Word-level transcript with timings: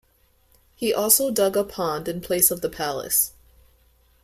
He 0.75 0.91
also 0.91 1.29
dug 1.29 1.55
a 1.55 1.63
pond 1.63 2.07
in 2.07 2.21
place 2.21 2.49
of 2.49 2.61
the 2.61 2.69
palace. 2.71 3.33